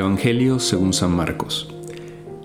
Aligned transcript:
Evangelio 0.00 0.60
según 0.60 0.94
San 0.94 1.14
Marcos. 1.14 1.68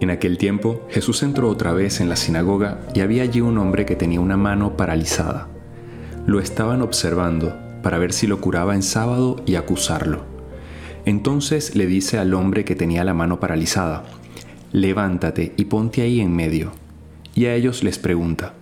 En 0.01 0.09
aquel 0.09 0.37
tiempo 0.37 0.85
Jesús 0.89 1.23
entró 1.23 1.49
otra 1.49 1.71
vez 1.71 2.01
en 2.01 2.09
la 2.09 2.17
sinagoga 2.17 2.81
y 2.93 2.99
había 2.99 3.23
allí 3.23 3.39
un 3.39 3.57
hombre 3.57 3.85
que 3.85 3.95
tenía 3.95 4.19
una 4.19 4.35
mano 4.35 4.75
paralizada. 4.75 5.47
Lo 6.25 6.41
estaban 6.41 6.81
observando 6.81 7.55
para 7.81 7.97
ver 7.97 8.11
si 8.11 8.27
lo 8.27 8.41
curaba 8.41 8.75
en 8.75 8.83
sábado 8.83 9.41
y 9.45 9.55
acusarlo. 9.55 10.25
Entonces 11.05 11.77
le 11.77 11.85
dice 11.85 12.17
al 12.17 12.33
hombre 12.33 12.65
que 12.65 12.75
tenía 12.75 13.05
la 13.05 13.13
mano 13.13 13.39
paralizada, 13.39 14.03
levántate 14.73 15.53
y 15.55 15.65
ponte 15.65 16.01
ahí 16.01 16.19
en 16.19 16.35
medio. 16.35 16.73
Y 17.35 17.45
a 17.45 17.55
ellos 17.55 17.85
les 17.85 17.99
pregunta, 17.99 18.53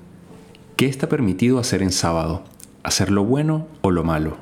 ¿qué 0.76 0.86
está 0.86 1.10
permitido 1.10 1.58
hacer 1.58 1.82
en 1.82 1.92
sábado? 1.92 2.44
¿Hacer 2.84 3.10
lo 3.10 3.24
bueno 3.24 3.68
o 3.82 3.90
lo 3.90 4.04
malo? 4.04 4.38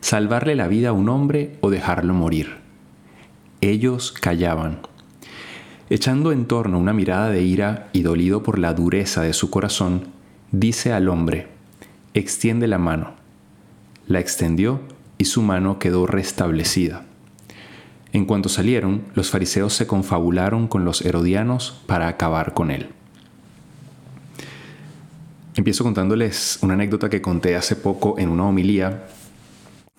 ¿Salvarle 0.00 0.54
la 0.54 0.68
vida 0.68 0.90
a 0.90 0.92
un 0.92 1.08
hombre 1.08 1.56
o 1.62 1.70
dejarlo 1.70 2.12
morir? 2.12 2.65
Ellos 3.60 4.12
callaban. 4.12 4.80
Echando 5.88 6.32
en 6.32 6.46
torno 6.46 6.78
una 6.78 6.92
mirada 6.92 7.30
de 7.30 7.42
ira 7.42 7.88
y 7.92 8.02
dolido 8.02 8.42
por 8.42 8.58
la 8.58 8.74
dureza 8.74 9.22
de 9.22 9.32
su 9.32 9.50
corazón, 9.50 10.08
dice 10.52 10.92
al 10.92 11.08
hombre, 11.08 11.48
extiende 12.12 12.66
la 12.66 12.78
mano. 12.78 13.14
La 14.08 14.20
extendió 14.20 14.80
y 15.18 15.24
su 15.26 15.42
mano 15.42 15.78
quedó 15.78 16.06
restablecida. 16.06 17.04
En 18.12 18.24
cuanto 18.24 18.48
salieron, 18.48 19.02
los 19.14 19.30
fariseos 19.30 19.74
se 19.74 19.86
confabularon 19.86 20.68
con 20.68 20.84
los 20.84 21.02
herodianos 21.02 21.82
para 21.86 22.08
acabar 22.08 22.54
con 22.54 22.70
él. 22.70 22.88
Empiezo 25.54 25.84
contándoles 25.84 26.58
una 26.62 26.74
anécdota 26.74 27.08
que 27.08 27.22
conté 27.22 27.56
hace 27.56 27.76
poco 27.76 28.18
en 28.18 28.28
una 28.28 28.46
homilía 28.46 29.06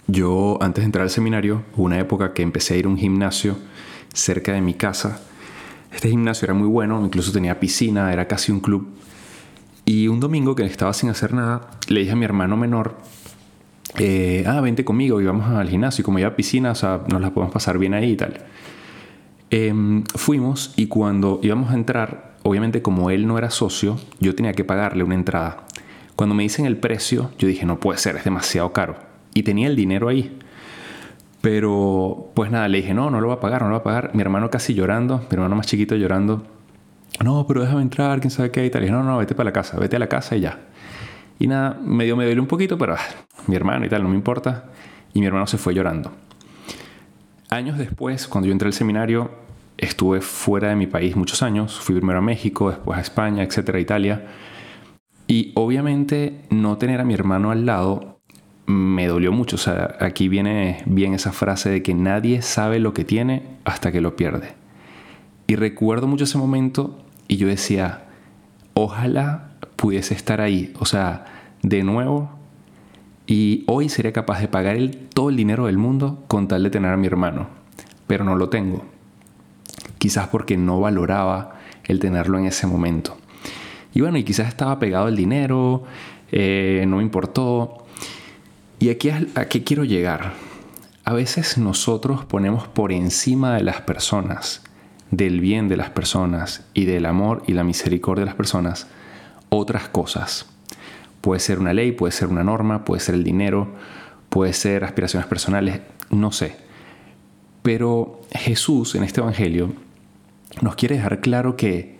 yo 0.07 0.57
antes 0.61 0.81
de 0.81 0.85
entrar 0.85 1.03
al 1.03 1.09
seminario, 1.09 1.63
una 1.75 1.99
época 1.99 2.33
que 2.33 2.41
empecé 2.41 2.73
a 2.73 2.77
ir 2.77 2.85
a 2.85 2.89
un 2.89 2.97
gimnasio 2.97 3.57
cerca 4.13 4.53
de 4.53 4.61
mi 4.61 4.73
casa. 4.73 5.21
Este 5.91 6.09
gimnasio 6.09 6.45
era 6.45 6.53
muy 6.53 6.67
bueno, 6.67 7.03
incluso 7.05 7.31
tenía 7.31 7.59
piscina, 7.59 8.11
era 8.13 8.27
casi 8.27 8.51
un 8.51 8.61
club. 8.61 8.87
Y 9.85 10.07
un 10.07 10.19
domingo 10.19 10.55
que 10.55 10.63
estaba 10.65 10.93
sin 10.93 11.09
hacer 11.09 11.33
nada, 11.33 11.71
le 11.89 12.01
dije 12.01 12.13
a 12.13 12.15
mi 12.15 12.25
hermano 12.25 12.57
menor, 12.57 12.97
eh, 13.97 14.43
ah, 14.47 14.61
vente 14.61 14.85
conmigo 14.85 15.21
y 15.21 15.25
vamos 15.25 15.49
al 15.49 15.69
gimnasio. 15.69 16.01
Y 16.01 16.05
como 16.05 16.19
ya 16.19 16.35
piscina, 16.35 16.71
o 16.71 17.07
nos 17.07 17.21
la 17.21 17.33
podemos 17.33 17.53
pasar 17.53 17.77
bien 17.77 17.93
ahí 17.93 18.11
y 18.11 18.17
tal. 18.17 18.45
Em, 19.49 20.03
fuimos 20.15 20.73
y 20.75 20.87
cuando 20.87 21.39
íbamos 21.41 21.71
a 21.71 21.73
entrar, 21.73 22.35
obviamente 22.43 22.81
como 22.81 23.11
él 23.11 23.27
no 23.27 23.37
era 23.37 23.49
socio, 23.49 23.97
yo 24.19 24.35
tenía 24.35 24.53
que 24.53 24.63
pagarle 24.63 25.03
una 25.03 25.15
entrada. 25.15 25.65
Cuando 26.15 26.33
me 26.33 26.43
dicen 26.43 26.65
el 26.65 26.77
precio, 26.77 27.31
yo 27.37 27.47
dije, 27.47 27.65
no 27.65 27.79
puede 27.79 27.99
ser, 27.99 28.15
es 28.17 28.23
demasiado 28.23 28.73
caro 28.73 29.07
y 29.33 29.43
tenía 29.43 29.67
el 29.67 29.75
dinero 29.75 30.07
ahí. 30.07 30.37
Pero 31.41 32.31
pues 32.33 32.51
nada, 32.51 32.67
le 32.67 32.79
dije, 32.79 32.93
no, 32.93 33.09
no 33.09 33.21
lo 33.21 33.27
va 33.29 33.35
a 33.35 33.39
pagar, 33.39 33.61
no 33.61 33.69
lo 33.69 33.75
va 33.75 33.79
a 33.79 33.83
pagar. 33.83 34.11
Mi 34.13 34.21
hermano 34.21 34.49
casi 34.49 34.73
llorando, 34.73 35.19
mi 35.19 35.27
hermano 35.31 35.55
más 35.55 35.67
chiquito 35.67 35.95
llorando. 35.95 36.45
No, 37.23 37.45
pero 37.47 37.61
déjame 37.61 37.81
entrar, 37.81 38.19
quién 38.19 38.31
sabe 38.31 38.51
qué 38.51 38.65
y 38.65 38.69
tal. 38.69 38.81
Dije, 38.81 38.91
no, 38.91 39.03
no, 39.03 39.17
vete 39.17 39.35
para 39.35 39.45
la 39.45 39.53
casa, 39.53 39.79
vete 39.79 39.95
a 39.95 39.99
la 39.99 40.07
casa 40.07 40.35
y 40.35 40.41
ya. 40.41 40.59
Y 41.39 41.47
nada, 41.47 41.79
medio 41.81 42.15
me 42.15 42.25
duele 42.25 42.41
un 42.41 42.47
poquito, 42.47 42.77
pero 42.77 42.95
ah, 42.95 42.99
mi 43.47 43.55
hermano 43.55 43.85
y 43.85 43.89
tal, 43.89 44.03
no 44.03 44.09
me 44.09 44.15
importa. 44.15 44.65
Y 45.13 45.19
mi 45.19 45.25
hermano 45.25 45.47
se 45.47 45.57
fue 45.57 45.73
llorando. 45.73 46.11
Años 47.49 47.77
después, 47.77 48.27
cuando 48.27 48.47
yo 48.47 48.51
entré 48.51 48.67
al 48.67 48.73
seminario, 48.73 49.31
estuve 49.77 50.21
fuera 50.21 50.69
de 50.69 50.75
mi 50.75 50.87
país 50.87 51.15
muchos 51.15 51.43
años. 51.43 51.79
Fui 51.79 51.95
primero 51.95 52.19
a 52.19 52.21
México, 52.21 52.69
después 52.69 52.97
a 52.97 53.01
España, 53.01 53.43
etcétera, 53.43 53.79
Italia. 53.79 54.27
Y 55.27 55.53
obviamente 55.55 56.41
no 56.49 56.77
tener 56.77 56.99
a 56.99 57.05
mi 57.05 57.13
hermano 57.13 57.51
al 57.51 57.65
lado 57.65 58.16
me 58.67 59.07
dolió 59.07 59.31
mucho. 59.31 59.55
O 59.55 59.59
sea, 59.59 59.97
aquí 59.99 60.27
viene 60.27 60.83
bien 60.85 61.15
esa 61.15 61.31
frase 61.31 61.69
de 61.69 61.81
que 61.81 61.95
nadie 61.95 62.43
sabe 62.43 62.79
lo 62.79 62.93
que 62.93 63.05
tiene 63.05 63.43
hasta 63.65 63.91
que 63.91 64.01
lo 64.01 64.15
pierde. 64.15 64.53
Y 65.47 65.55
recuerdo 65.55 66.05
mucho 66.05 66.25
ese 66.25 66.37
momento 66.37 66.99
y 67.27 67.37
yo 67.37 67.47
decía, 67.47 68.05
ojalá 68.73 69.51
pudiese 69.77 70.13
estar 70.13 70.41
ahí. 70.41 70.73
O 70.79 70.85
sea, 70.85 71.25
de 71.63 71.83
nuevo. 71.83 72.29
Y 73.25 73.63
hoy 73.67 73.89
sería 73.89 74.13
capaz 74.13 74.39
de 74.39 74.47
pagar 74.47 74.75
el, 74.75 74.97
todo 74.97 75.29
el 75.29 75.37
dinero 75.37 75.65
del 75.65 75.77
mundo 75.77 76.23
con 76.27 76.47
tal 76.47 76.63
de 76.63 76.69
tener 76.69 76.91
a 76.91 76.97
mi 76.97 77.07
hermano. 77.07 77.47
Pero 78.05 78.23
no 78.23 78.35
lo 78.35 78.49
tengo. 78.49 78.85
Quizás 79.97 80.27
porque 80.27 80.57
no 80.57 80.79
valoraba 80.79 81.55
el 81.85 81.99
tenerlo 81.99 82.37
en 82.37 82.45
ese 82.45 82.67
momento. 82.67 83.17
Y 83.93 84.01
bueno, 84.01 84.17
y 84.17 84.23
quizás 84.23 84.49
estaba 84.49 84.77
pegado 84.77 85.07
el 85.07 85.15
dinero, 85.15 85.83
eh, 86.31 86.83
no 86.87 86.97
me 86.97 87.03
importó. 87.03 87.86
Y 88.79 88.89
aquí 88.89 89.09
a 89.09 89.45
qué 89.45 89.63
quiero 89.63 89.83
llegar. 89.83 90.33
A 91.03 91.13
veces 91.13 91.57
nosotros 91.57 92.25
ponemos 92.25 92.67
por 92.67 92.91
encima 92.91 93.55
de 93.55 93.63
las 93.63 93.81
personas, 93.81 94.61
del 95.09 95.39
bien 95.39 95.67
de 95.67 95.77
las 95.77 95.89
personas 95.89 96.65
y 96.73 96.85
del 96.85 97.05
amor 97.05 97.41
y 97.47 97.53
la 97.53 97.63
misericordia 97.63 98.21
de 98.21 98.27
las 98.27 98.35
personas, 98.35 98.87
otras 99.49 99.87
cosas. 99.87 100.45
Puede 101.21 101.39
ser 101.39 101.59
una 101.59 101.73
ley, 101.73 101.91
puede 101.91 102.11
ser 102.11 102.27
una 102.27 102.43
norma, 102.43 102.85
puede 102.85 102.99
ser 102.99 103.15
el 103.15 103.23
dinero, 103.23 103.73
puede 104.29 104.53
ser 104.53 104.83
aspiraciones 104.83 105.27
personales, 105.27 105.81
no 106.11 106.31
sé. 106.31 106.57
Pero 107.63 108.21
Jesús 108.31 108.93
en 108.93 109.03
este 109.03 109.21
Evangelio 109.21 109.73
nos 110.61 110.75
quiere 110.75 110.97
dejar 110.97 111.21
claro 111.21 111.55
que 111.55 111.97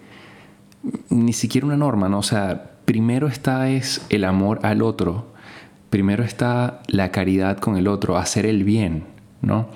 ni 1.09 1.33
siquiera 1.33 1.65
una 1.65 1.77
norma, 1.77 2.07
¿no? 2.07 2.19
O 2.19 2.23
sea, 2.23 2.71
primero 2.85 3.27
está 3.27 3.69
es 3.69 4.05
el 4.09 4.25
amor 4.25 4.59
al 4.61 4.83
otro 4.83 5.36
primero 5.89 6.23
está 6.23 6.81
la 6.87 7.11
caridad 7.11 7.57
con 7.57 7.77
el 7.77 7.87
otro, 7.87 8.17
hacer 8.17 8.45
el 8.45 8.63
bien, 8.63 9.05
¿no? 9.41 9.69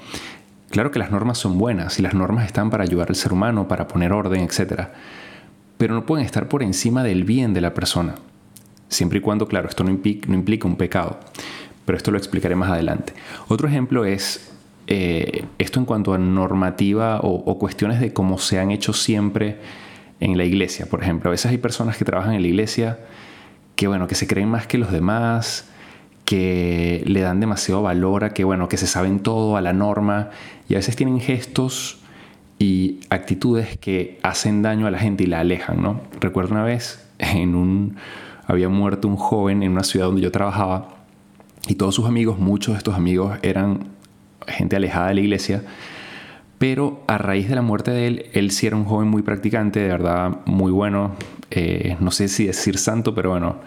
Claro 0.69 0.91
que 0.91 0.99
las 0.99 1.11
normas 1.11 1.37
son 1.37 1.57
buenas 1.57 1.99
y 1.99 2.01
las 2.01 2.13
normas 2.13 2.45
están 2.45 2.69
para 2.69 2.83
ayudar 2.83 3.09
al 3.09 3.15
ser 3.15 3.33
humano, 3.33 3.67
para 3.67 3.87
poner 3.87 4.13
orden, 4.13 4.41
etc. 4.41 4.87
Pero 5.77 5.93
no 5.93 6.05
pueden 6.05 6.25
estar 6.25 6.47
por 6.47 6.63
encima 6.63 7.03
del 7.03 7.25
bien 7.25 7.53
de 7.53 7.61
la 7.61 7.73
persona. 7.73 8.15
Siempre 8.87 9.19
y 9.19 9.21
cuando, 9.21 9.47
claro, 9.47 9.67
esto 9.67 9.83
no 9.83 9.89
implica, 9.89 10.67
un 10.67 10.75
pecado. 10.75 11.19
Pero 11.85 11.97
esto 11.97 12.11
lo 12.11 12.17
explicaré 12.17 12.55
más 12.55 12.69
adelante. 12.69 13.13
Otro 13.49 13.67
ejemplo 13.67 14.05
es 14.05 14.51
eh, 14.87 15.45
esto 15.57 15.79
en 15.79 15.85
cuanto 15.85 16.13
a 16.13 16.17
normativa 16.17 17.19
o, 17.19 17.35
o 17.35 17.59
cuestiones 17.59 17.99
de 17.99 18.13
cómo 18.13 18.37
se 18.37 18.59
han 18.59 18.71
hecho 18.71 18.93
siempre 18.93 19.59
en 20.21 20.37
la 20.37 20.45
iglesia. 20.45 20.85
Por 20.85 21.01
ejemplo, 21.01 21.29
a 21.29 21.31
veces 21.31 21.51
hay 21.51 21.57
personas 21.57 21.97
que 21.97 22.05
trabajan 22.05 22.33
en 22.33 22.41
la 22.41 22.47
iglesia 22.47 22.99
que, 23.75 23.87
bueno, 23.87 24.07
que 24.07 24.15
se 24.15 24.27
creen 24.27 24.47
más 24.47 24.67
que 24.67 24.77
los 24.77 24.91
demás, 24.91 25.67
que 26.31 27.03
le 27.05 27.19
dan 27.19 27.41
demasiado 27.41 27.81
valor 27.81 28.23
a 28.23 28.29
que, 28.29 28.45
bueno, 28.45 28.69
que 28.69 28.77
se 28.77 28.87
saben 28.87 29.19
todo, 29.19 29.57
a 29.57 29.61
la 29.61 29.73
norma, 29.73 30.29
y 30.69 30.75
a 30.75 30.77
veces 30.77 30.95
tienen 30.95 31.19
gestos 31.19 31.99
y 32.57 33.01
actitudes 33.09 33.77
que 33.77 34.17
hacen 34.23 34.61
daño 34.61 34.87
a 34.87 34.91
la 34.91 34.97
gente 34.97 35.25
y 35.25 35.27
la 35.27 35.41
alejan, 35.41 35.81
¿no? 35.81 35.99
Recuerdo 36.21 36.53
una 36.53 36.63
vez, 36.63 37.05
en 37.19 37.53
un, 37.53 37.97
había 38.47 38.69
muerto 38.69 39.09
un 39.09 39.17
joven 39.17 39.61
en 39.61 39.73
una 39.73 39.83
ciudad 39.83 40.05
donde 40.05 40.21
yo 40.21 40.31
trabajaba, 40.31 41.03
y 41.67 41.75
todos 41.75 41.95
sus 41.95 42.05
amigos, 42.05 42.39
muchos 42.39 42.75
de 42.75 42.77
estos 42.77 42.95
amigos 42.95 43.37
eran 43.41 43.89
gente 44.47 44.77
alejada 44.77 45.09
de 45.09 45.15
la 45.15 45.19
iglesia, 45.19 45.65
pero 46.59 47.03
a 47.07 47.17
raíz 47.17 47.49
de 47.49 47.55
la 47.55 47.61
muerte 47.61 47.91
de 47.91 48.07
él, 48.07 48.25
él 48.31 48.51
sí 48.51 48.67
era 48.67 48.77
un 48.77 48.85
joven 48.85 49.09
muy 49.09 49.21
practicante, 49.21 49.81
de 49.81 49.89
verdad 49.89 50.37
muy 50.45 50.71
bueno, 50.71 51.11
eh, 51.49 51.97
no 51.99 52.09
sé 52.09 52.29
si 52.29 52.45
decir 52.45 52.77
santo, 52.77 53.13
pero 53.13 53.31
bueno, 53.31 53.57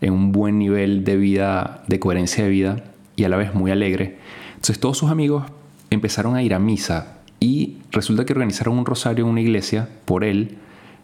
en 0.00 0.12
un 0.12 0.32
buen 0.32 0.58
nivel 0.58 1.04
de 1.04 1.16
vida, 1.16 1.82
de 1.86 1.98
coherencia 1.98 2.44
de 2.44 2.50
vida 2.50 2.84
y 3.16 3.24
a 3.24 3.28
la 3.28 3.36
vez 3.36 3.54
muy 3.54 3.70
alegre. 3.70 4.18
Entonces 4.54 4.78
todos 4.80 4.98
sus 4.98 5.10
amigos 5.10 5.44
empezaron 5.90 6.36
a 6.36 6.42
ir 6.42 6.54
a 6.54 6.58
misa 6.58 7.18
y 7.40 7.78
resulta 7.92 8.24
que 8.24 8.32
organizaron 8.32 8.78
un 8.78 8.86
rosario 8.86 9.24
en 9.24 9.30
una 9.30 9.40
iglesia 9.40 9.88
por 10.04 10.24
él, 10.24 10.56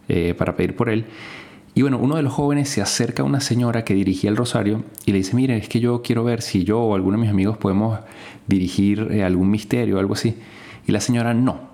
eh, 0.09 0.35
para 0.35 0.57
pedir 0.57 0.77
por 0.77 0.89
él. 0.89 1.07
Y 1.75 1.83
bueno, 1.83 1.99
uno 1.99 2.17
de 2.17 2.23
los 2.23 2.33
jóvenes 2.33 2.69
se 2.69 2.83
acerca 2.83 3.23
a 3.23 3.27
una 3.27 3.41
señora 3.41 3.85
que 3.85 3.95
dirigía 3.95 4.29
el 4.29 4.37
rosario 4.37 4.85
y 5.07 5.13
le 5.13 5.19
dice, 5.19 5.35
mire, 5.35 5.57
es 5.57 5.69
que 5.69 5.81
yo 5.81 6.03
quiero 6.03 6.23
ver 6.23 6.43
si 6.43 6.65
yo 6.65 6.81
o 6.81 6.95
alguno 6.95 7.17
de 7.17 7.23
mis 7.23 7.31
amigos 7.31 7.57
podemos 7.57 7.99
dirigir 8.47 9.09
eh, 9.11 9.25
algún 9.25 9.51
misterio 9.51 9.97
o 9.97 9.99
algo 9.99 10.13
así. 10.13 10.37
Y 10.87 10.93
la 10.93 11.01
señora, 11.01 11.33
no. 11.33 11.73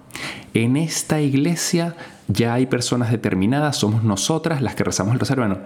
En 0.54 0.76
esta 0.76 1.20
iglesia 1.20 1.96
ya 2.28 2.54
hay 2.54 2.66
personas 2.66 3.10
determinadas, 3.10 3.76
somos 3.76 4.04
nosotras 4.04 4.62
las 4.62 4.74
que 4.74 4.84
rezamos 4.84 5.14
el 5.14 5.20
rosario. 5.20 5.44
Bueno, 5.46 5.60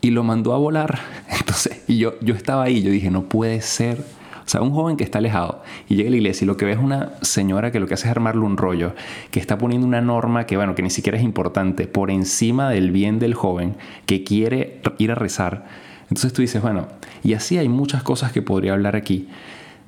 y 0.00 0.10
lo 0.10 0.22
mandó 0.24 0.54
a 0.54 0.58
volar. 0.58 0.98
Entonces, 1.38 1.82
y 1.88 1.98
yo, 1.98 2.14
yo 2.20 2.34
estaba 2.34 2.64
ahí, 2.64 2.82
yo 2.82 2.90
dije, 2.90 3.10
no 3.10 3.24
puede 3.24 3.60
ser. 3.60 3.98
O 4.46 4.48
sea, 4.48 4.62
un 4.62 4.70
joven 4.70 4.96
que 4.96 5.02
está 5.02 5.18
alejado 5.18 5.64
y 5.88 5.96
llega 5.96 6.08
a 6.08 6.10
la 6.12 6.18
iglesia 6.18 6.44
y 6.44 6.46
lo 6.46 6.56
que 6.56 6.64
ve 6.64 6.72
es 6.72 6.78
una 6.78 7.14
señora 7.20 7.72
que 7.72 7.80
lo 7.80 7.88
que 7.88 7.94
hace 7.94 8.06
es 8.06 8.12
armarle 8.12 8.42
un 8.42 8.56
rollo, 8.56 8.94
que 9.32 9.40
está 9.40 9.58
poniendo 9.58 9.84
una 9.84 10.00
norma 10.00 10.46
que, 10.46 10.56
bueno, 10.56 10.76
que 10.76 10.82
ni 10.82 10.90
siquiera 10.90 11.18
es 11.18 11.24
importante, 11.24 11.88
por 11.88 12.12
encima 12.12 12.70
del 12.70 12.92
bien 12.92 13.18
del 13.18 13.34
joven 13.34 13.74
que 14.06 14.22
quiere 14.22 14.80
ir 14.98 15.10
a 15.10 15.16
rezar. 15.16 15.66
Entonces 16.02 16.32
tú 16.32 16.42
dices, 16.42 16.62
bueno, 16.62 16.86
y 17.24 17.34
así 17.34 17.58
hay 17.58 17.68
muchas 17.68 18.04
cosas 18.04 18.30
que 18.30 18.40
podría 18.40 18.74
hablar 18.74 18.94
aquí 18.94 19.28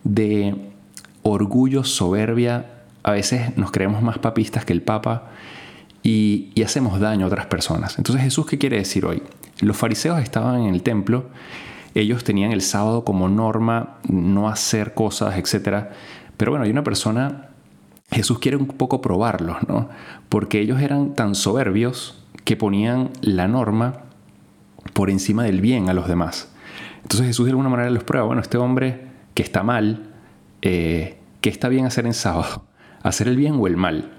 de 0.02 0.56
orgullo, 1.22 1.84
soberbia. 1.84 2.66
A 3.04 3.12
veces 3.12 3.56
nos 3.56 3.70
creemos 3.70 4.02
más 4.02 4.18
papistas 4.18 4.64
que 4.64 4.72
el 4.72 4.82
Papa 4.82 5.30
y, 6.08 6.62
hacemos 6.62 7.00
daño 7.00 7.24
a 7.24 7.28
otras 7.28 7.46
personas. 7.46 7.98
Entonces 7.98 8.22
Jesús, 8.22 8.46
¿qué 8.46 8.58
quiere 8.58 8.76
decir 8.78 9.04
hoy? 9.06 9.22
Los 9.60 9.76
fariseos 9.76 10.20
estaban 10.20 10.60
en 10.62 10.74
el 10.74 10.82
templo 10.82 11.30
ellos 11.94 12.24
tenían 12.24 12.52
el 12.52 12.62
sábado 12.62 13.04
como 13.04 13.28
norma 13.28 13.96
no 14.08 14.48
hacer 14.48 14.94
cosas, 14.94 15.36
etc. 15.36 15.86
Pero 16.36 16.52
bueno, 16.52 16.64
hay 16.64 16.70
una 16.70 16.84
persona, 16.84 17.48
Jesús 18.10 18.38
quiere 18.38 18.56
un 18.56 18.66
poco 18.66 19.00
probarlos, 19.00 19.56
¿no? 19.66 19.88
Porque 20.28 20.60
ellos 20.60 20.80
eran 20.80 21.14
tan 21.14 21.34
soberbios 21.34 22.24
que 22.44 22.56
ponían 22.56 23.10
la 23.20 23.48
norma 23.48 24.02
por 24.92 25.10
encima 25.10 25.42
del 25.42 25.60
bien 25.60 25.88
a 25.88 25.94
los 25.94 26.08
demás. 26.08 26.52
Entonces 27.02 27.26
Jesús 27.26 27.46
de 27.46 27.50
alguna 27.50 27.68
manera 27.68 27.90
les 27.90 28.04
prueba, 28.04 28.26
bueno, 28.26 28.42
este 28.42 28.58
hombre 28.58 29.08
que 29.34 29.42
está 29.42 29.62
mal, 29.62 30.10
eh, 30.62 31.18
¿qué 31.40 31.50
está 31.50 31.68
bien 31.68 31.86
hacer 31.86 32.06
en 32.06 32.14
sábado? 32.14 32.64
¿Hacer 33.02 33.28
el 33.28 33.36
bien 33.36 33.54
o 33.58 33.66
el 33.66 33.76
mal? 33.76 34.17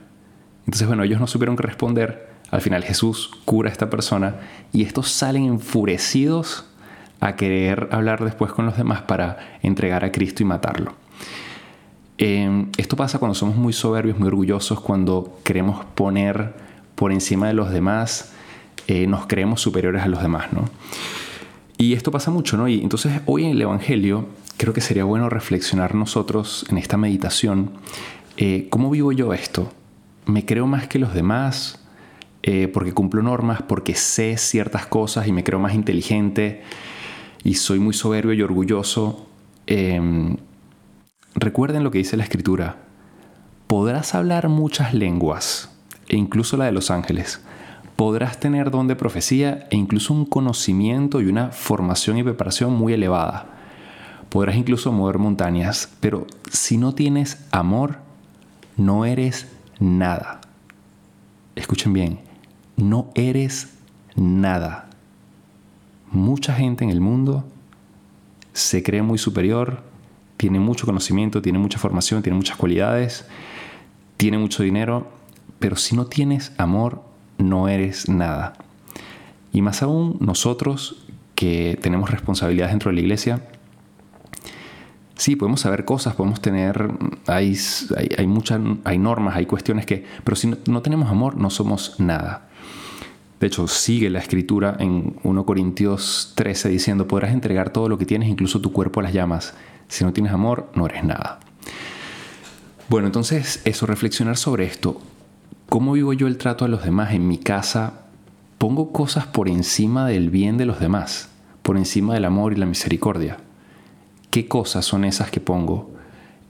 Entonces, 0.69 0.87
bueno, 0.87 1.01
ellos 1.01 1.19
no 1.19 1.25
supieron 1.25 1.55
qué 1.55 1.63
responder. 1.63 2.29
Al 2.51 2.61
final 2.61 2.83
Jesús 2.83 3.31
cura 3.43 3.69
a 3.69 3.71
esta 3.71 3.89
persona 3.89 4.35
y 4.71 4.83
estos 4.83 5.09
salen 5.09 5.45
enfurecidos 5.45 6.65
a 7.19 7.35
querer 7.35 7.89
hablar 7.91 8.23
después 8.23 8.51
con 8.51 8.67
los 8.67 8.77
demás 8.77 9.01
para 9.01 9.57
entregar 9.63 10.05
a 10.05 10.11
Cristo 10.11 10.43
y 10.43 10.45
matarlo. 10.45 10.93
Em, 12.19 12.69
esto 12.77 12.95
pasa 12.95 13.17
cuando 13.17 13.33
somos 13.33 13.55
muy 13.55 13.73
soberbios, 13.73 14.19
muy 14.19 14.27
orgullosos, 14.27 14.79
cuando 14.79 15.39
queremos 15.43 15.83
poner 15.95 16.53
por 16.93 17.11
encima 17.11 17.47
de 17.47 17.53
los 17.53 17.71
demás, 17.71 18.33
eh, 18.85 19.07
nos 19.07 19.25
creemos 19.25 19.61
superiores 19.61 20.03
a 20.03 20.07
los 20.07 20.21
demás, 20.21 20.53
¿no? 20.53 20.69
Y 21.79 21.93
esto 21.93 22.11
pasa 22.11 22.29
mucho, 22.29 22.57
¿no? 22.57 22.67
Y 22.67 22.83
entonces 22.83 23.21
hoy 23.25 23.45
en 23.45 23.51
el 23.53 23.61
Evangelio 23.63 24.27
creo 24.57 24.73
que 24.73 24.81
sería 24.81 25.03
bueno 25.03 25.29
reflexionar 25.29 25.95
nosotros 25.95 26.67
en 26.69 26.77
esta 26.77 26.95
meditación, 26.95 27.71
eh, 28.37 28.67
¿cómo 28.69 28.91
vivo 28.91 29.11
yo 29.11 29.33
esto? 29.33 29.73
¿Me 30.29 30.45
creo 30.45 30.67
más 30.67 30.87
que 30.87 30.99
los 30.99 31.15
demás? 31.15 31.79
Eh, 32.43 32.67
porque 32.67 32.93
cumplo 32.93 33.23
normas, 33.23 33.63
porque 33.63 33.95
sé 33.95 34.37
ciertas 34.37 34.85
cosas 34.85 35.27
y 35.27 35.31
me 35.31 35.43
creo 35.43 35.57
más 35.57 35.73
inteligente 35.73 36.61
y 37.43 37.55
soy 37.55 37.79
muy 37.79 37.95
soberbio 37.95 38.33
y 38.33 38.43
orgulloso. 38.43 39.27
Em, 39.65 40.37
recuerden 41.33 41.83
lo 41.83 41.89
que 41.89 41.97
dice 41.97 42.15
la 42.15 42.25
escritura. 42.25 42.77
Podrás 43.65 44.13
hablar 44.13 44.49
muchas 44.49 44.93
lenguas, 44.93 45.71
e 46.07 46.15
incluso 46.15 46.57
la 46.57 46.65
de 46.65 46.73
los 46.73 46.91
ángeles, 46.91 47.41
podrás 47.95 48.39
tener 48.39 48.69
don 48.69 48.87
de 48.87 48.95
profecía 48.95 49.67
e 49.71 49.77
incluso 49.77 50.13
un 50.13 50.25
conocimiento 50.25 51.21
y 51.21 51.25
una 51.25 51.49
formación 51.49 52.19
y 52.19 52.23
preparación 52.23 52.73
muy 52.73 52.93
elevada. 52.93 53.47
Podrás 54.29 54.57
incluso 54.57 54.91
mover 54.91 55.17
montañas, 55.17 55.89
pero 55.99 56.27
si 56.51 56.77
no 56.77 56.93
tienes 56.93 57.43
amor, 57.49 57.97
no 58.77 59.05
eres 59.05 59.47
nada. 59.79 60.41
Escuchen 61.55 61.93
bien, 61.93 62.19
no 62.77 63.11
eres 63.15 63.77
nada. 64.15 64.89
Mucha 66.11 66.53
gente 66.53 66.83
en 66.83 66.89
el 66.89 67.01
mundo 67.01 67.45
se 68.53 68.83
cree 68.83 69.01
muy 69.01 69.17
superior, 69.17 69.83
tiene 70.37 70.59
mucho 70.59 70.85
conocimiento, 70.85 71.41
tiene 71.41 71.59
mucha 71.59 71.77
formación, 71.77 72.21
tiene 72.23 72.37
muchas 72.37 72.57
cualidades, 72.57 73.25
tiene 74.17 74.37
mucho 74.37 74.63
dinero, 74.63 75.11
pero 75.59 75.75
si 75.75 75.95
no 75.95 76.05
tienes 76.05 76.53
amor, 76.57 77.03
no 77.37 77.67
eres 77.67 78.09
nada. 78.09 78.53
Y 79.51 79.61
más 79.61 79.81
aún 79.81 80.17
nosotros 80.19 81.05
que 81.35 81.77
tenemos 81.81 82.09
responsabilidades 82.09 82.73
dentro 82.73 82.89
de 82.89 82.95
la 82.95 83.01
iglesia, 83.01 83.47
sí, 85.19 85.35
podemos 85.35 85.59
saber 85.59 85.83
cosas, 85.85 86.15
podemos 86.15 86.41
tener, 86.41 86.91
hay, 87.27 87.55
hay, 88.17 88.25
muchas, 88.25 88.61
hay 88.85 88.97
normas, 88.97 89.35
hay 89.35 89.45
cuestiones 89.45 89.85
que, 89.85 90.05
pero 90.23 90.35
si 90.35 90.47
no, 90.47 90.81
tenemos 90.81 91.09
amor, 91.09 91.35
no 91.35 91.49
somos 91.49 91.99
nada. 91.99 92.47
De 93.39 93.47
hecho, 93.47 93.67
sigue 93.67 94.09
la 94.09 94.19
escritura 94.19 94.77
en 94.79 95.17
1 95.23 95.45
Corintios 95.45 96.33
13 96.35 96.69
diciendo, 96.69 97.07
podrás 97.07 97.33
entregar 97.33 97.69
todo 97.71 97.89
lo 97.89 97.97
que 97.97 98.05
tienes, 98.05 98.29
incluso 98.29 98.61
tu 98.61 98.71
cuerpo 98.71 99.01
a 99.01 99.03
las 99.03 99.13
llamas. 99.13 99.53
Si 99.89 100.05
no 100.05 100.13
tienes 100.13 100.31
amor, 100.31 100.71
no 100.73 100.85
eres 100.85 101.03
nada. 101.03 101.39
Bueno, 102.89 103.07
entonces 103.07 103.61
eso, 103.65 103.85
reflexionar 103.85 104.37
sobre 104.37 104.65
esto. 104.65 105.01
¿Cómo 105.67 105.93
vivo 105.93 106.13
yo 106.13 106.27
el 106.27 106.37
trato 106.37 106.63
a 106.63 106.69
los 106.69 106.83
demás 106.83 107.13
en 107.13 107.27
mi 107.27 107.37
casa? 107.37 108.05
Pongo 108.57 108.91
cosas 108.91 109.25
por 109.27 109.49
encima 109.49 110.07
del 110.07 110.29
bien 110.29 110.57
de 110.57 110.65
los 110.65 110.79
demás, 110.79 111.29
por 111.61 111.77
encima 111.77 112.13
del 112.13 112.25
amor 112.25 112.53
y 112.53 112.55
la 112.55 112.65
misericordia. 112.65 113.37
¿Qué 114.29 114.47
cosas 114.47 114.85
son 114.85 115.05
esas 115.05 115.31
que 115.31 115.39
pongo? 115.39 115.91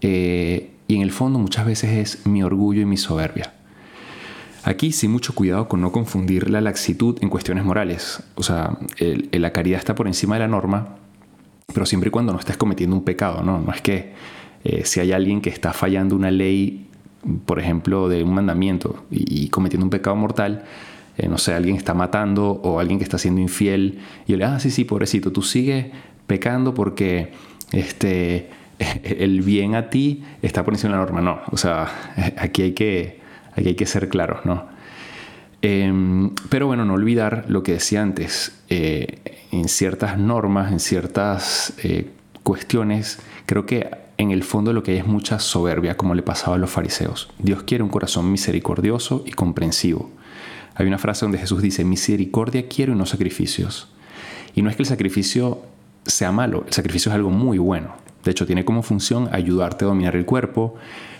Eh, 0.01 0.71
y 0.87 0.95
en 0.95 1.01
el 1.01 1.11
fondo 1.11 1.39
muchas 1.39 1.65
veces 1.65 1.91
es 1.91 2.25
mi 2.25 2.43
orgullo 2.43 2.81
y 2.81 2.85
mi 2.85 2.97
soberbia. 2.97 3.53
Aquí 4.63 4.91
sí 4.91 5.07
mucho 5.07 5.33
cuidado 5.33 5.69
con 5.69 5.81
no 5.81 5.91
confundir 5.91 6.49
la 6.49 6.61
laxitud 6.61 7.17
en 7.21 7.29
cuestiones 7.29 7.63
morales. 7.63 8.21
O 8.35 8.43
sea, 8.43 8.77
la 8.99 9.51
caridad 9.51 9.79
está 9.79 9.95
por 9.95 10.07
encima 10.07 10.35
de 10.35 10.41
la 10.41 10.47
norma, 10.47 10.97
pero 11.73 11.85
siempre 11.85 12.09
y 12.09 12.11
cuando 12.11 12.33
no 12.33 12.39
estés 12.39 12.57
cometiendo 12.57 12.95
un 12.95 13.03
pecado, 13.03 13.41
¿no? 13.43 13.59
No 13.59 13.71
es 13.71 13.81
que 13.81 14.13
eh, 14.65 14.83
si 14.83 14.99
hay 14.99 15.13
alguien 15.13 15.41
que 15.41 15.49
está 15.49 15.71
fallando 15.71 16.15
una 16.15 16.31
ley 16.31 16.89
por 17.45 17.59
ejemplo, 17.59 18.09
de 18.09 18.23
un 18.23 18.33
mandamiento 18.33 19.03
y, 19.11 19.49
cometiendo 19.49 19.85
un 19.85 19.89
pecado 19.89 20.15
mortal, 20.15 20.63
eh, 21.17 21.27
no 21.27 21.37
sé, 21.37 21.53
alguien 21.53 21.75
está 21.75 21.93
matando 21.93 22.51
o 22.63 22.79
alguien 22.79 22.99
que 22.99 23.03
está 23.03 23.17
siendo 23.17 23.41
infiel, 23.41 23.99
y 24.27 24.35
le, 24.35 24.45
ah, 24.45 24.59
sí, 24.59 24.71
sí, 24.71 24.85
pobrecito, 24.85 25.31
tú 25.31 25.41
sigues 25.41 25.87
pecando 26.27 26.73
porque 26.73 27.31
este, 27.71 28.49
el 29.03 29.41
bien 29.41 29.75
a 29.75 29.89
ti 29.89 30.23
está 30.41 30.63
por 30.63 30.73
encima 30.73 30.93
de 30.93 30.99
la 30.99 31.05
norma. 31.05 31.21
No, 31.21 31.41
o 31.51 31.57
sea, 31.57 31.87
aquí 32.37 32.63
hay 32.63 32.71
que, 32.73 33.19
aquí 33.53 33.69
hay 33.69 33.75
que 33.75 33.85
ser 33.85 34.09
claros, 34.09 34.45
¿no? 34.45 34.67
Em, 35.61 36.31
pero 36.49 36.67
bueno, 36.67 36.85
no 36.85 36.93
olvidar 36.93 37.45
lo 37.49 37.63
que 37.63 37.73
decía 37.73 38.01
antes, 38.01 38.61
eh, 38.69 39.19
en 39.51 39.67
ciertas 39.67 40.17
normas, 40.17 40.71
en 40.71 40.79
ciertas 40.79 41.73
eh, 41.83 42.09
cuestiones, 42.43 43.19
creo 43.45 43.65
que 43.65 43.89
en 44.17 44.31
el 44.31 44.43
fondo 44.43 44.73
lo 44.73 44.83
que 44.83 44.91
hay 44.91 44.97
es 44.97 45.07
mucha 45.07 45.39
soberbia, 45.39 45.97
como 45.97 46.15
le 46.15 46.21
pasaba 46.21 46.55
a 46.55 46.59
los 46.59 46.69
fariseos. 46.69 47.29
Dios 47.39 47.63
quiere 47.63 47.83
un 47.83 47.89
corazón 47.89 48.31
misericordioso 48.31 49.23
y 49.25 49.31
comprensivo. 49.31 50.11
Hay 50.75 50.87
una 50.87 50.97
frase 50.97 51.25
donde 51.25 51.37
Jesús 51.37 51.61
dice, 51.61 51.83
misericordia 51.83 52.67
quiero 52.69 52.93
y 52.93 52.95
no 52.95 53.05
sacrificios. 53.05 53.89
Y 54.55 54.61
no 54.61 54.69
es 54.69 54.77
que 54.77 54.83
el 54.83 54.87
sacrificio 54.87 55.61
sea 56.09 56.31
malo, 56.31 56.63
el 56.67 56.73
sacrificio 56.73 57.11
es 57.11 57.15
algo 57.15 57.29
muy 57.29 57.57
bueno. 57.57 57.95
De 58.23 58.31
hecho, 58.31 58.45
tiene 58.45 58.65
como 58.65 58.83
función 58.83 59.29
ayudarte 59.31 59.85
a 59.85 59.87
dominar 59.87 60.15
el 60.15 60.25
cuerpo, 60.25 60.75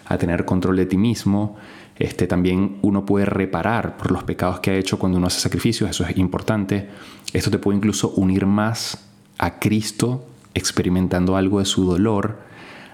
a 0.05 0.17
tener 0.17 0.45
control 0.45 0.75
de 0.77 0.85
ti 0.85 0.97
mismo. 0.97 1.57
Este, 1.97 2.27
también 2.27 2.77
uno 2.81 3.05
puede 3.05 3.25
reparar 3.25 3.97
por 3.97 4.11
los 4.11 4.23
pecados 4.23 4.59
que 4.59 4.71
ha 4.71 4.75
hecho 4.75 4.99
cuando 4.99 5.17
uno 5.17 5.27
hace 5.27 5.39
sacrificios, 5.39 5.89
eso 5.89 6.05
es 6.05 6.17
importante. 6.17 6.89
Esto 7.33 7.51
te 7.51 7.59
puede 7.59 7.77
incluso 7.77 8.09
unir 8.15 8.45
más 8.45 9.05
a 9.37 9.59
Cristo, 9.59 10.25
experimentando 10.53 11.35
algo 11.35 11.59
de 11.59 11.65
su 11.65 11.85
dolor 11.85 12.39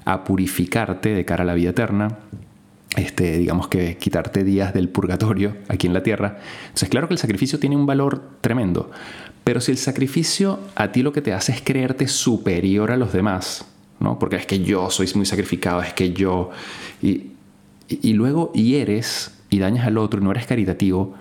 a 0.05 0.23
purificarte 0.23 1.09
de 1.09 1.25
cara 1.25 1.43
a 1.43 1.45
la 1.45 1.55
vida 1.55 1.71
eterna, 1.71 2.19
este, 2.95 3.37
digamos 3.37 3.67
que 3.67 3.97
quitarte 3.97 4.43
días 4.43 4.73
del 4.73 4.89
purgatorio 4.89 5.55
aquí 5.67 5.87
en 5.87 5.93
la 5.93 6.03
tierra. 6.03 6.39
Entonces, 6.65 6.89
claro 6.89 7.07
que 7.07 7.13
el 7.13 7.19
sacrificio 7.19 7.59
tiene 7.59 7.75
un 7.75 7.85
valor 7.85 8.37
tremendo, 8.41 8.91
pero 9.43 9.61
si 9.61 9.71
el 9.71 9.77
sacrificio 9.77 10.59
a 10.75 10.91
ti 10.91 11.03
lo 11.03 11.13
que 11.13 11.21
te 11.21 11.33
hace 11.33 11.51
es 11.51 11.61
creerte 11.61 12.07
superior 12.07 12.91
a 12.91 12.97
los 12.97 13.13
demás, 13.13 13.65
¿no? 13.99 14.17
Porque 14.19 14.37
es 14.37 14.45
que 14.45 14.59
yo 14.59 14.89
soy 14.89 15.09
muy 15.15 15.25
sacrificado, 15.25 15.81
es 15.81 15.93
que 15.93 16.13
yo... 16.13 16.51
Y, 17.01 17.31
y 17.87 18.13
luego 18.13 18.51
hieres 18.53 19.35
y 19.49 19.59
dañas 19.59 19.85
al 19.85 19.99
otro 19.99 20.19
y 20.19 20.23
no 20.23 20.31
eres 20.31 20.47
caritativo, 20.47 21.13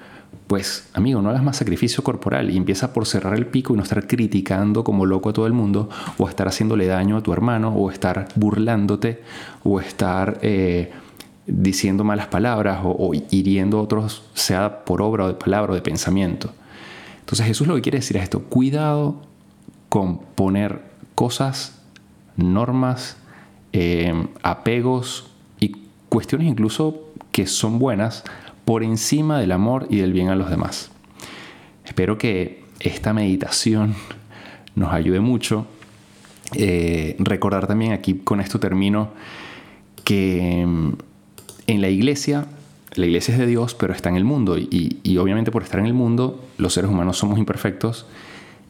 pues 0.46 0.88
amigo, 0.92 1.22
no 1.22 1.30
hagas 1.30 1.42
más 1.42 1.56
sacrificio 1.56 2.02
corporal 2.04 2.50
y 2.50 2.56
empieza 2.56 2.92
por 2.92 3.06
cerrar 3.06 3.34
el 3.34 3.46
pico 3.46 3.72
y 3.72 3.76
no 3.76 3.82
estar 3.82 4.06
criticando 4.06 4.84
como 4.84 5.06
loco 5.06 5.30
a 5.30 5.32
todo 5.32 5.46
el 5.46 5.52
mundo 5.52 5.88
o 6.18 6.28
estar 6.28 6.46
haciéndole 6.48 6.86
daño 6.86 7.16
a 7.16 7.22
tu 7.22 7.32
hermano 7.32 7.74
o 7.74 7.90
estar 7.90 8.28
burlándote 8.34 9.22
o 9.62 9.80
estar 9.80 10.38
eh, 10.42 10.92
diciendo 11.46 12.04
malas 12.04 12.28
palabras 12.28 12.80
o, 12.82 13.12
hiriendo 13.30 13.78
a 13.78 13.82
otros, 13.82 14.22
sea 14.34 14.84
por 14.84 15.02
obra 15.02 15.24
o 15.24 15.28
de 15.28 15.34
palabra 15.34 15.72
o 15.72 15.74
de 15.74 15.82
pensamiento. 15.82 16.52
Entonces 17.20 17.46
Jesús 17.46 17.66
lo 17.66 17.74
que 17.76 17.82
quiere 17.82 17.98
decir 17.98 18.16
es 18.16 18.24
esto, 18.24 18.42
cuidado 18.42 19.20
con 19.88 20.18
poner 20.18 20.82
cosas, 21.14 21.80
normas, 22.36 23.16
eh, 23.72 24.26
apegos 24.42 25.30
y 25.60 25.76
cuestiones 26.08 26.48
incluso 26.48 27.12
que 27.32 27.46
son 27.46 27.78
buenas, 27.78 28.24
por 28.64 28.82
encima 28.82 29.38
del 29.38 29.52
amor 29.52 29.86
y 29.90 29.98
del 29.98 30.12
bien 30.12 30.28
a 30.28 30.36
los 30.36 30.50
demás. 30.50 30.90
Espero 31.84 32.16
que 32.16 32.64
esta 32.80 33.12
meditación 33.12 33.94
nos 34.74 34.92
ayude 34.92 35.20
mucho. 35.20 35.66
Eh, 36.54 37.16
recordar 37.18 37.66
también 37.66 37.92
aquí 37.92 38.14
con 38.14 38.40
esto 38.40 38.58
termino 38.60 39.10
que 40.04 40.64
mm, 40.66 40.92
en 41.66 41.80
la 41.80 41.88
iglesia, 41.88 42.46
la 42.94 43.06
iglesia 43.06 43.32
es 43.32 43.40
de 43.40 43.46
Dios, 43.46 43.74
pero 43.74 43.92
está 43.92 44.08
en 44.08 44.16
el 44.16 44.24
mundo 44.24 44.56
y, 44.58 45.18
obviamente 45.18 45.50
por 45.50 45.62
estar 45.62 45.80
en 45.80 45.86
el 45.86 45.94
mundo 45.94 46.44
los 46.58 46.74
seres 46.74 46.90
humanos 46.90 47.18
somos 47.18 47.38
imperfectos 47.38 48.06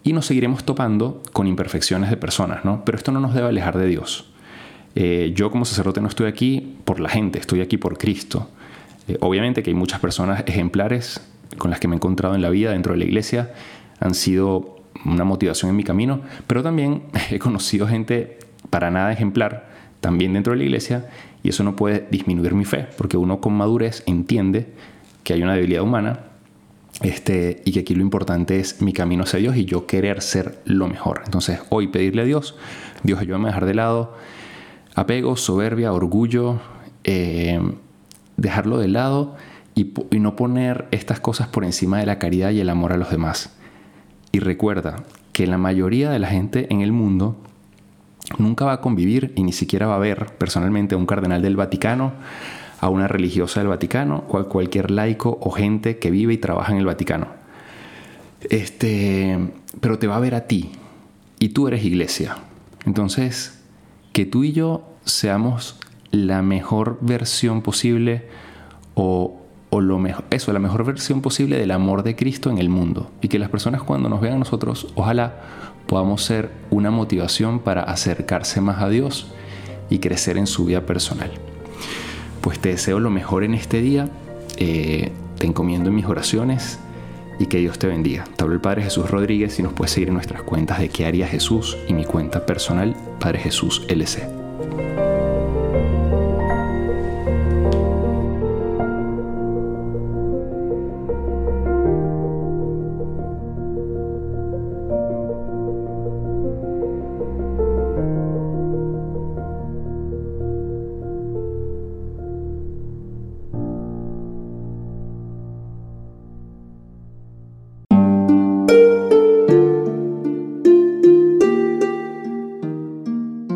y 0.02 0.12
nos 0.12 0.26
seguiremos 0.26 0.64
topando 0.64 1.22
con 1.32 1.46
imperfecciones 1.46 2.10
de 2.10 2.16
personas, 2.16 2.64
¿no? 2.64 2.84
Pero 2.84 2.98
esto 2.98 3.10
no 3.12 3.20
nos 3.20 3.34
debe 3.34 3.48
alejar 3.48 3.78
de 3.78 3.86
Dios. 3.86 4.30
Eh, 4.94 5.32
yo 5.34 5.50
como 5.50 5.64
sacerdote 5.64 6.00
no 6.00 6.08
estoy 6.08 6.26
aquí 6.26 6.76
por 6.84 7.00
la 7.00 7.08
gente, 7.08 7.38
estoy 7.38 7.60
aquí 7.60 7.78
por 7.78 7.98
Cristo. 7.98 8.48
Eh, 9.08 9.16
obviamente 9.20 9.62
que 9.62 9.70
hay 9.70 9.74
muchas 9.74 10.00
personas 10.00 10.44
ejemplares 10.46 11.20
con 11.58 11.70
las 11.70 11.80
que 11.80 11.88
me 11.88 11.94
he 11.94 11.96
encontrado 11.96 12.34
en 12.34 12.42
la 12.42 12.50
vida 12.50 12.72
dentro 12.72 12.92
de 12.92 12.98
la 12.98 13.04
iglesia. 13.04 13.52
Han 14.00 14.14
sido 14.14 14.82
una 15.04 15.24
motivación 15.24 15.70
en 15.70 15.76
mi 15.76 15.84
camino, 15.84 16.20
pero 16.46 16.62
también 16.62 17.04
he 17.30 17.38
conocido 17.38 17.86
gente 17.86 18.38
para 18.70 18.90
nada 18.90 19.12
ejemplar, 19.12 19.73
también 20.04 20.34
dentro 20.34 20.52
de 20.52 20.58
la 20.58 20.64
iglesia, 20.64 21.08
y 21.42 21.48
eso 21.48 21.64
no 21.64 21.76
puede 21.76 22.06
disminuir 22.10 22.52
mi 22.54 22.66
fe, 22.66 22.86
porque 22.98 23.16
uno 23.16 23.40
con 23.40 23.54
madurez 23.54 24.02
entiende 24.04 24.66
que 25.22 25.32
hay 25.32 25.42
una 25.42 25.54
debilidad 25.54 25.82
humana 25.82 26.20
este, 27.00 27.62
y 27.64 27.72
que 27.72 27.80
aquí 27.80 27.94
lo 27.94 28.02
importante 28.02 28.60
es 28.60 28.82
mi 28.82 28.92
camino 28.92 29.22
hacia 29.22 29.38
Dios 29.38 29.56
y 29.56 29.64
yo 29.64 29.86
querer 29.86 30.20
ser 30.20 30.60
lo 30.66 30.88
mejor. 30.88 31.22
Entonces, 31.24 31.60
hoy 31.70 31.86
pedirle 31.86 32.20
a 32.20 32.24
Dios, 32.26 32.54
Dios 33.02 33.18
ayúdame 33.18 33.44
a 33.44 33.52
dejar 33.52 33.64
de 33.64 33.72
lado 33.72 34.14
apego, 34.94 35.38
soberbia, 35.38 35.90
orgullo, 35.94 36.60
eh, 37.04 37.58
dejarlo 38.36 38.76
de 38.76 38.88
lado 38.88 39.36
y, 39.74 39.94
y 40.10 40.20
no 40.20 40.36
poner 40.36 40.86
estas 40.90 41.18
cosas 41.18 41.48
por 41.48 41.64
encima 41.64 41.98
de 41.98 42.04
la 42.04 42.18
caridad 42.18 42.50
y 42.50 42.60
el 42.60 42.68
amor 42.68 42.92
a 42.92 42.98
los 42.98 43.10
demás. 43.10 43.56
Y 44.32 44.40
recuerda 44.40 45.02
que 45.32 45.46
la 45.46 45.56
mayoría 45.56 46.10
de 46.10 46.18
la 46.18 46.28
gente 46.28 46.66
en 46.68 46.82
el 46.82 46.92
mundo 46.92 47.38
nunca 48.38 48.64
va 48.64 48.74
a 48.74 48.80
convivir 48.80 49.32
y 49.36 49.42
ni 49.42 49.52
siquiera 49.52 49.86
va 49.86 49.96
a 49.96 49.98
ver 49.98 50.26
personalmente 50.38 50.94
a 50.94 50.98
un 50.98 51.06
cardenal 51.06 51.42
del 51.42 51.56
Vaticano, 51.56 52.12
a 52.80 52.88
una 52.88 53.08
religiosa 53.08 53.60
del 53.60 53.68
Vaticano 53.68 54.24
o 54.28 54.38
a 54.38 54.48
cualquier 54.48 54.90
laico 54.90 55.38
o 55.40 55.50
gente 55.50 55.98
que 55.98 56.10
vive 56.10 56.34
y 56.34 56.38
trabaja 56.38 56.72
en 56.72 56.78
el 56.78 56.86
Vaticano. 56.86 57.28
Este, 58.50 59.38
pero 59.80 59.98
te 59.98 60.06
va 60.06 60.16
a 60.16 60.20
ver 60.20 60.34
a 60.34 60.46
ti 60.46 60.72
y 61.38 61.50
tú 61.50 61.68
eres 61.68 61.84
iglesia. 61.84 62.36
Entonces, 62.84 63.62
que 64.12 64.26
tú 64.26 64.44
y 64.44 64.52
yo 64.52 64.88
seamos 65.04 65.78
la 66.10 66.42
mejor 66.42 66.98
versión 67.00 67.62
posible 67.62 68.28
o, 68.94 69.43
o 69.74 69.80
lo 69.80 69.98
mejor, 69.98 70.24
eso, 70.30 70.52
la 70.52 70.58
mejor 70.58 70.84
versión 70.84 71.20
posible 71.20 71.58
del 71.58 71.70
amor 71.70 72.02
de 72.02 72.16
Cristo 72.16 72.50
en 72.50 72.58
el 72.58 72.68
mundo. 72.68 73.10
Y 73.20 73.28
que 73.28 73.38
las 73.38 73.48
personas 73.48 73.82
cuando 73.82 74.08
nos 74.08 74.20
vean 74.20 74.34
a 74.34 74.38
nosotros, 74.38 74.92
ojalá 74.94 75.34
podamos 75.86 76.22
ser 76.22 76.50
una 76.70 76.90
motivación 76.90 77.58
para 77.58 77.82
acercarse 77.82 78.60
más 78.60 78.82
a 78.82 78.88
Dios 78.88 79.28
y 79.90 79.98
crecer 79.98 80.38
en 80.38 80.46
su 80.46 80.64
vida 80.64 80.82
personal 80.82 81.30
pues 82.44 82.58
te 82.58 82.68
deseo 82.68 83.00
lo 83.00 83.08
mejor 83.08 83.42
en 83.42 83.54
este 83.54 83.80
día, 83.80 84.06
eh, 84.58 85.12
te 85.38 85.46
encomiendo 85.46 85.88
en 85.88 85.94
mis 85.94 86.04
oraciones 86.04 86.78
y 87.38 87.46
que 87.46 87.56
Dios 87.56 87.78
te 87.78 87.86
bendiga. 87.86 88.24
Te 88.36 88.44
hablo 88.44 88.54
el 88.54 88.60
Padre 88.60 88.82
Jesús 88.82 89.10
Rodríguez 89.10 89.58
y 89.58 89.62
nos 89.62 89.72
puedes 89.72 89.92
seguir 89.92 90.08
en 90.08 90.14
nuestras 90.14 90.42
cuentas 90.42 90.78
de 90.78 90.90
qué 90.90 91.06
haría 91.06 91.26
Jesús 91.26 91.78
y 91.88 91.94
mi 91.94 92.04
cuenta 92.04 92.44
personal, 92.44 92.94
Padre 93.18 93.38
Jesús 93.38 93.86
LC. 93.88 94.43